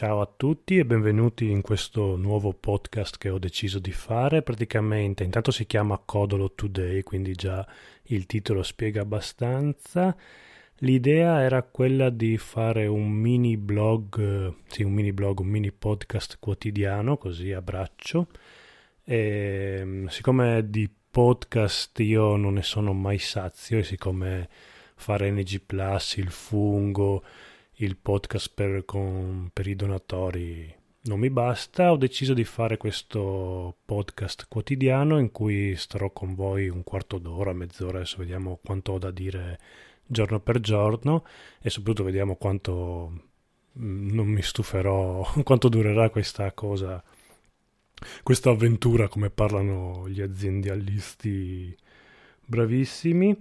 [0.00, 4.40] Ciao a tutti e benvenuti in questo nuovo podcast che ho deciso di fare.
[4.40, 7.68] Praticamente, intanto si chiama Codolo Today, quindi già
[8.04, 10.16] il titolo spiega abbastanza.
[10.76, 16.38] L'idea era quella di fare un mini blog, sì, un mini blog, un mini podcast
[16.40, 18.28] quotidiano, così a braccio.
[19.04, 24.48] E siccome di podcast io non ne sono mai sazio e siccome
[24.94, 27.22] fare NG Plus, il fungo,
[27.82, 33.74] il podcast per, con, per i donatori non mi basta, ho deciso di fare questo
[33.86, 38.98] podcast quotidiano in cui starò con voi un quarto d'ora, mezz'ora, adesso vediamo quanto ho
[38.98, 39.58] da dire
[40.04, 41.24] giorno per giorno
[41.62, 43.28] e soprattutto vediamo quanto
[43.78, 47.02] mm, non mi stuferò, quanto durerà questa cosa,
[48.22, 51.74] questa avventura come parlano gli aziendalisti
[52.44, 53.38] bravissimi.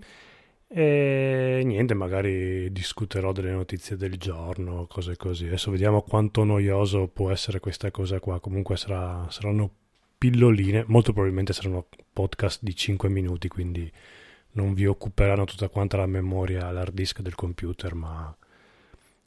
[0.71, 5.47] E niente, magari discuterò delle notizie del giorno, cose così.
[5.47, 8.39] Adesso vediamo quanto noioso può essere questa cosa qua.
[8.39, 9.71] Comunque sarà, saranno
[10.15, 13.91] pilloline, molto probabilmente saranno podcast di 5 minuti, quindi
[14.51, 18.35] non vi occuperanno tutta quanta la memoria, l'hard disk del computer, ma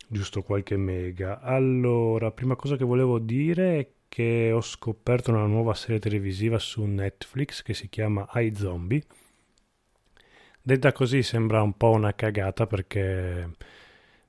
[0.06, 1.41] giusto qualche mega.
[1.41, 6.84] Allora, prima cosa che volevo dire è che ho scoperto una nuova serie televisiva su
[6.84, 9.03] Netflix che si chiama iZombie
[10.65, 13.51] Detta così sembra un po' una cagata perché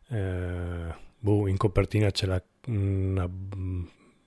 [0.09, 3.29] eh, boh, in copertina c'è la, una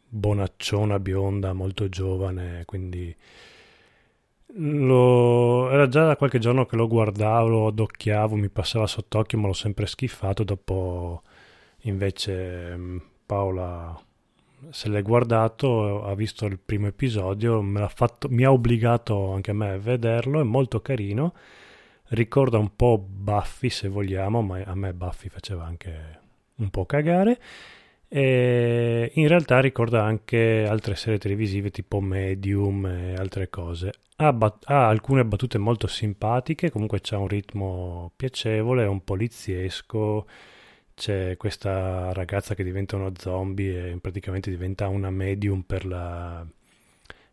[0.08, 3.14] bonacciona bionda molto giovane, quindi
[4.58, 9.48] lo, era già da qualche giorno che lo guardavo, lo adocchiavo, mi passava sott'occhio, ma
[9.48, 10.44] l'ho sempre schifato.
[10.44, 11.22] Dopo
[11.82, 12.78] invece
[13.26, 14.00] Paola
[14.70, 19.70] se l'è guardato, ha visto il primo episodio, fatto, mi ha obbligato anche a me
[19.70, 21.34] a vederlo, è molto carino
[22.08, 26.20] ricorda un po' Buffy se vogliamo, ma a me Buffy faceva anche
[26.56, 27.38] un po' cagare.
[28.08, 33.92] E in realtà ricorda anche altre serie televisive tipo Medium e altre cose.
[34.16, 40.26] Ha, bat- ha alcune battute molto simpatiche, comunque c'è un ritmo piacevole, è un poliziesco.
[40.94, 46.46] C'è questa ragazza che diventa uno zombie e praticamente diventa una medium per la,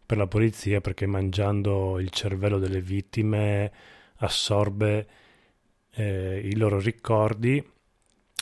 [0.05, 3.71] per la polizia perché mangiando il cervello delle vittime
[4.23, 5.07] assorbe
[5.91, 7.63] eh, i loro ricordi,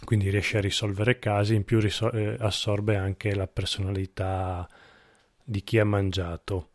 [0.06, 4.68] quindi riesce a risolvere casi, in più risol- eh, assorbe anche la personalità
[5.44, 6.70] di chi ha mangiato.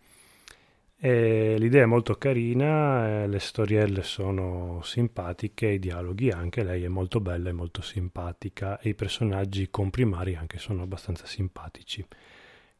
[0.98, 6.88] E l'idea è molto carina, eh, le storielle sono simpatiche, i dialoghi anche, lei è
[6.88, 12.04] molto bella e molto simpatica e i personaggi comprimari anche sono abbastanza simpatici.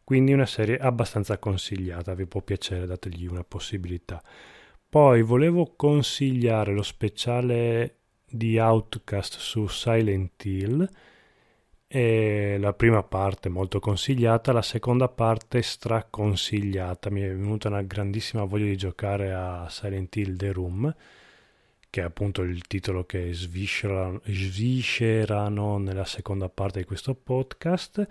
[0.03, 4.23] Quindi una serie abbastanza consigliata, vi può piacere, dategli una possibilità.
[4.89, 10.89] Poi volevo consigliare lo speciale di Outcast su Silent Hill.
[11.89, 17.11] E la prima parte molto consigliata, la seconda parte straconsigliata.
[17.11, 20.95] Mi è venuta una grandissima voglia di giocare a Silent Hill The Room,
[21.91, 28.07] che è appunto il titolo che sviscerano, sviscerano nella seconda parte di questo podcast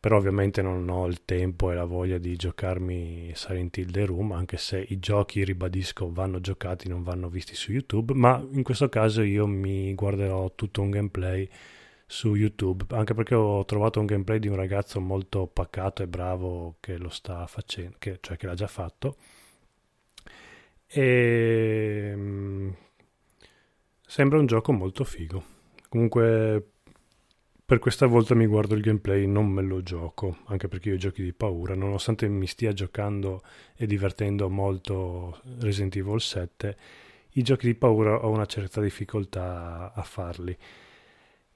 [0.00, 4.32] però ovviamente non ho il tempo e la voglia di giocarmi Silent Hill The Room,
[4.32, 8.88] anche se i giochi, ribadisco, vanno giocati, non vanno visti su YouTube, ma in questo
[8.88, 11.48] caso io mi guarderò tutto un gameplay
[12.06, 16.76] su YouTube, anche perché ho trovato un gameplay di un ragazzo molto pacato e bravo
[16.80, 19.16] che lo sta facendo, che, cioè che l'ha già fatto.
[20.86, 22.70] E mm,
[24.06, 25.44] sembra un gioco molto figo.
[25.88, 26.70] Comunque
[27.68, 31.22] per questa volta mi guardo il gameplay, non me lo gioco, anche perché io giochi
[31.22, 33.42] di paura, nonostante mi stia giocando
[33.76, 36.76] e divertendo molto Resident Evil 7,
[37.32, 40.56] i giochi di paura ho una certa difficoltà a farli.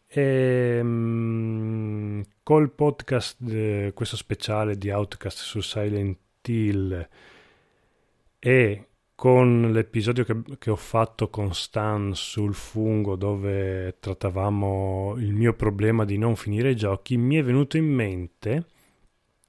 [0.07, 7.09] E, um, col podcast, eh, questo speciale di Outcast su Silent Hill
[8.39, 8.87] e
[9.23, 16.05] con l'episodio che, che, ho fatto con Stan sul fungo dove trattavamo il mio problema
[16.05, 18.67] di non finire i giochi, mi è venuto in mente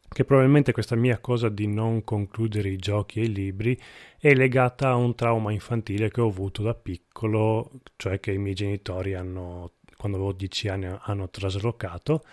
[0.08, 3.76] che probabilmente questa mia cosa di non concludere i giochi e i libri
[4.20, 8.54] è legata a un trauma infantile che ho avuto da piccolo, cioè che i miei
[8.54, 12.24] genitori hanno, quando avevo 10 anni, hanno traslocato.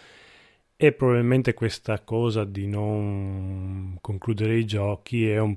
[0.77, 5.57] E probabilmente questa cosa di non concludere i giochi è un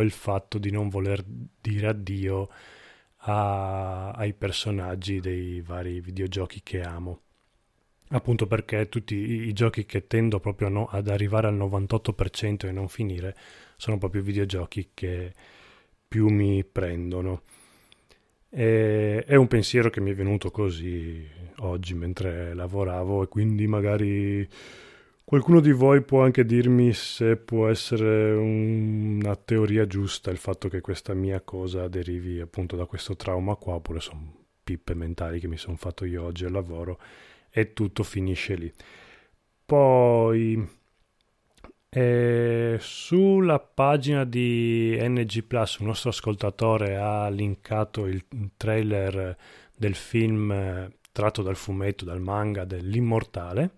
[0.00, 2.48] il fatto di non voler dire addio
[3.22, 7.20] a, ai personaggi dei vari videogiochi che amo.
[8.12, 12.72] Appunto perché tutti i, i giochi che tendo proprio no, ad arrivare al 98% e
[12.72, 13.36] non finire
[13.76, 15.32] sono proprio videogiochi che
[16.08, 17.42] più mi prendono.
[18.50, 21.24] E, è un pensiero che mi è venuto così
[21.58, 24.48] oggi mentre lavoravo e quindi magari
[25.24, 30.80] Qualcuno di voi può anche dirmi se può essere una teoria giusta il fatto che
[30.80, 35.56] questa mia cosa derivi appunto da questo trauma qua, oppure sono pippe mentali che mi
[35.56, 36.98] sono fatto io oggi al lavoro
[37.48, 38.72] e tutto finisce lì.
[39.64, 40.68] Poi
[41.88, 48.24] eh, sulla pagina di NG Plus un nostro ascoltatore ha linkato il
[48.56, 49.36] trailer
[49.76, 53.76] del film eh, tratto dal fumetto, dal manga dell'Immortale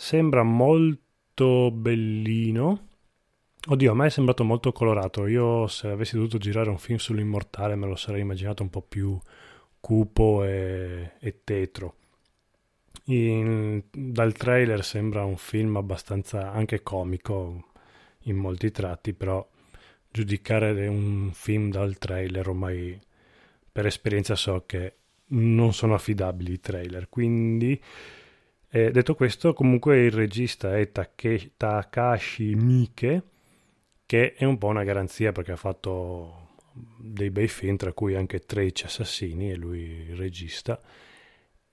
[0.00, 2.86] Sembra molto bellino.
[3.66, 5.26] Oddio, a me è sembrato molto colorato.
[5.26, 9.18] Io se avessi dovuto girare un film sull'immortale me lo sarei immaginato un po' più
[9.80, 11.96] cupo e, e tetro.
[13.06, 17.72] In, dal trailer sembra un film abbastanza anche comico
[18.22, 19.44] in molti tratti, però
[20.12, 22.96] giudicare un film dal trailer ormai
[23.72, 24.94] per esperienza so che
[25.30, 27.82] non sono affidabili i trailer, quindi
[28.70, 33.22] eh, detto questo, comunque il regista è Take- Takashi Miike,
[34.04, 36.48] che è un po' una garanzia perché ha fatto
[36.98, 39.80] dei bei film, tra cui anche 13 assassini, e lui
[40.10, 40.80] il regista.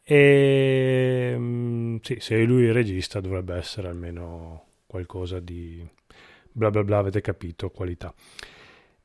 [0.03, 5.85] E mm, sì, se è lui il regista dovrebbe essere almeno qualcosa di
[6.51, 8.13] bla bla bla, avete capito, qualità.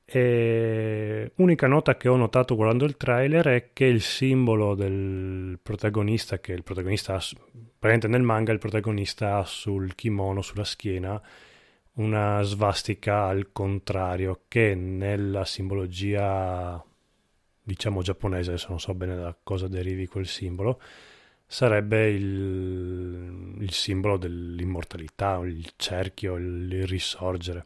[0.04, 6.40] E unica nota che ho notato guardando il trailer è che il simbolo del protagonista,
[6.40, 7.18] che il protagonista
[7.80, 11.20] praticamente nel manga il protagonista ha sul kimono, sulla schiena,
[11.94, 16.84] una svastica al contrario, che nella simbologia
[17.62, 20.80] diciamo giapponese, adesso non so bene da cosa derivi quel simbolo,
[21.46, 27.64] sarebbe il, il simbolo dell'immortalità, il cerchio, il, il risorgere.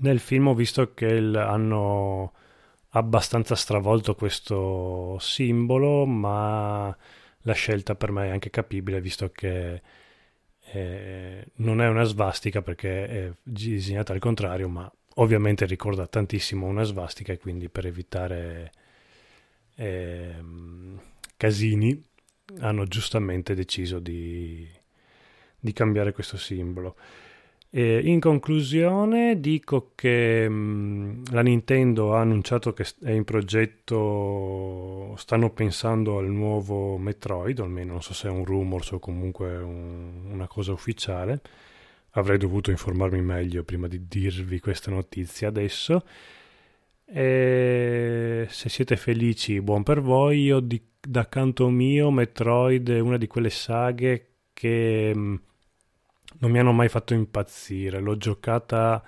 [0.00, 2.32] Nel film ho visto che il, hanno
[2.90, 6.94] abbastanza stravolto questo simbolo, ma
[7.42, 9.82] la scelta per me è anche capibile visto che
[10.70, 16.82] eh, non è una svastica perché è disegnata al contrario, ma ovviamente ricorda tantissimo una
[16.84, 18.72] svastica e quindi per evitare
[19.76, 20.34] eh,
[21.36, 22.02] casini
[22.60, 24.68] hanno giustamente deciso di,
[25.58, 26.96] di cambiare questo simbolo.
[27.70, 35.14] E in conclusione dico che mh, mm, la Nintendo ha annunciato che è in progetto,
[35.18, 40.30] stanno pensando al nuovo Metroid, almeno non so se è un rumors o comunque un,
[40.32, 41.40] una cosa ufficiale.
[42.12, 46.04] Avrei dovuto informarmi meglio prima di dirvi questa notizia adesso.
[47.04, 50.42] E se siete felici, buon per voi.
[50.42, 55.12] Io di, da canto mio, Metroid è una di quelle saghe che...
[55.14, 55.36] Mh, mm,
[56.38, 58.00] non mi hanno mai fatto impazzire.
[58.00, 59.02] L'ho giocata.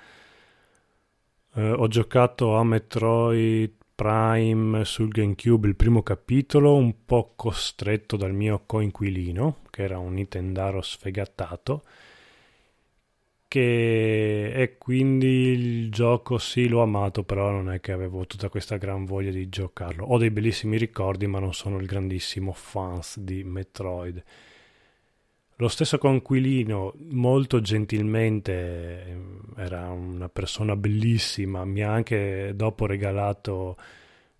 [1.55, 8.33] Eh, ho giocato a Metroid Prime sul GameCube il primo capitolo, un po' costretto dal
[8.33, 11.83] mio coinquilino, che era un Nintendaro sfegattato.
[13.47, 18.77] Che e quindi il gioco sì l'ho amato, però non è che avevo tutta questa
[18.77, 20.07] gran voglia di giocarlo.
[20.07, 24.23] Ho dei bellissimi ricordi, ma non sono il grandissimo fans di Metroid.
[25.61, 33.77] Lo stesso conquilino, molto gentilmente, ehm, era una persona bellissima, mi ha anche dopo regalato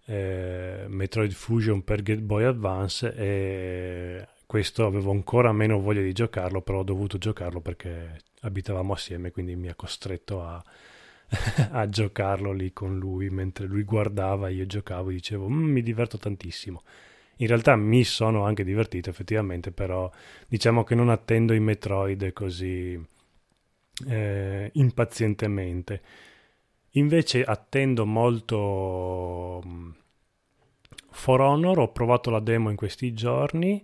[0.07, 6.63] eh, Metroid Fusion per Game Boy Advance e questo avevo ancora meno voglia di giocarlo,
[6.63, 10.65] però ho dovuto giocarlo perché abitavamo assieme, quindi mi ha costretto a,
[11.71, 16.17] a giocarlo lì con lui, mentre lui guardava, io giocavo e dicevo mm, mi diverto
[16.17, 16.83] tantissimo.
[17.41, 20.11] In realtà mi sono anche divertito effettivamente, però
[20.47, 22.99] diciamo che non attendo i Metroid così
[24.07, 26.03] eh, impazientemente.
[26.95, 29.91] Invece attendo molto mm,
[31.13, 33.83] For Honor, ho provato la demo in questi giorni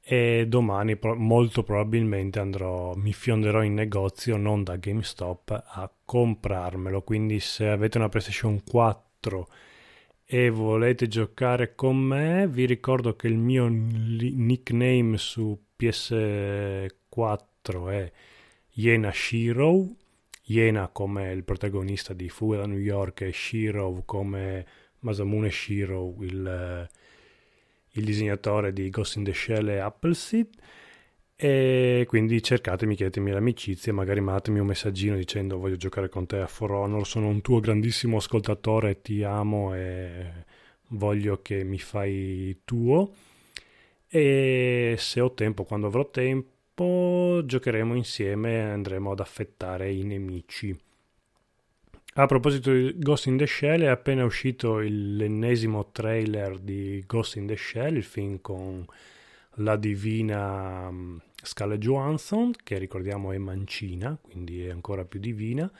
[0.00, 7.02] e domani pro- molto probabilmente andrò, mi fionderò in negozio, non da GameStop, a comprarmelo.
[7.02, 9.48] Quindi se avete una PlayStation 4
[10.30, 18.12] e volete giocare con me, vi ricordo che il mio nickname su PS4 è
[18.72, 19.86] Yena Shiro,
[20.42, 24.66] Yena come il protagonista di Fuga da New York e Shiro come
[24.98, 26.86] Masamune Shiro, il,
[27.92, 30.50] il disegnatore di Ghost in the Shell e Appleseed
[31.40, 36.48] e quindi cercatemi, chiedetemi l'amicizia, magari mandatemi un messaggino dicendo voglio giocare con te a
[36.48, 40.32] For Honor, sono un tuo grandissimo ascoltatore, ti amo e
[40.88, 43.12] voglio che mi fai tuo.
[44.08, 50.76] E se ho tempo, quando avrò tempo, giocheremo insieme e andremo ad affettare i nemici.
[52.14, 57.46] A proposito di Ghost in the Shell, è appena uscito l'ennesimo trailer di Ghost in
[57.46, 58.84] the Shell, il film con
[59.58, 60.90] la divina
[61.48, 65.70] Scarlett Johansson, che ricordiamo è mancina, quindi è ancora più divina.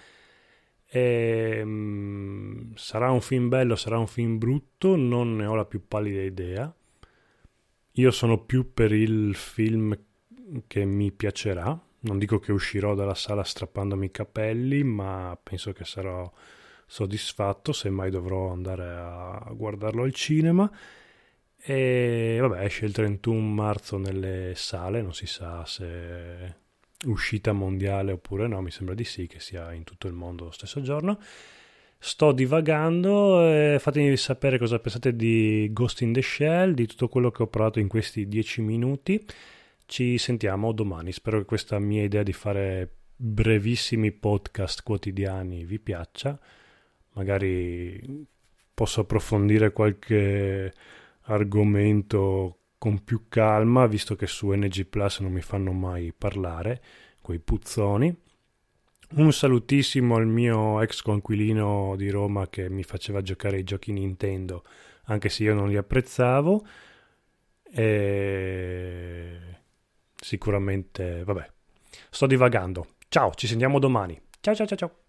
[0.91, 5.87] E, um, sarà un film bello, sarà un film brutto, non ne ho la più
[5.87, 6.75] pallida idea.
[7.93, 9.97] Io sono più per il film
[10.67, 11.79] che mi piacerà.
[12.01, 16.31] Non dico che uscirò dalla sala strappandomi i capelli, ma penso che sarò
[16.87, 20.71] soddisfatto, semmai dovrò andare a guardarlo al cinema.
[21.61, 26.55] E vabbè, esce il 31 marzo nelle sale, non si sa se
[27.07, 30.51] uscita mondiale oppure no, mi sembra di sì che sia in tutto il mondo lo
[30.51, 31.21] stesso giorno.
[32.01, 37.43] Sto divagando, fatemi sapere cosa pensate di Ghost in the Shell, di tutto quello che
[37.43, 39.27] ho provato in questi 10 minuti.
[39.85, 46.39] Ci sentiamo domani, spero che questa mia idea di fare brevissimi podcast quotidiani vi piaccia.
[47.15, 48.27] Magari
[48.73, 50.73] posso approfondire qualche
[51.29, 56.83] argomento con più calma, visto che su NG Plus non mi fanno mai parlare,
[57.21, 58.15] quei puzzoni.
[59.11, 64.65] Un salutissimo al mio ex conquilino di Roma che mi faceva giocare i giochi Nintendo,
[65.05, 66.67] anche se io non li apprezzavo.
[67.71, 69.39] E
[70.15, 71.51] sicuramente, vabbè,
[72.11, 72.87] sto divagando.
[73.09, 74.21] Ciao, ci sentiamo domani.
[74.41, 75.08] Ciao ciao ciao ciao.